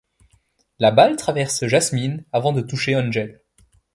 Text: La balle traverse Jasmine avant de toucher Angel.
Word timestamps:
La 0.79 0.89
balle 0.89 1.15
traverse 1.15 1.67
Jasmine 1.67 2.25
avant 2.33 2.53
de 2.53 2.61
toucher 2.61 2.95
Angel. 2.95 3.39